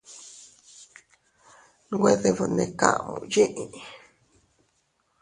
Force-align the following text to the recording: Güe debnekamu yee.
Güe 1.99 2.13
debnekamu 2.23 3.15
yee. 3.31 3.67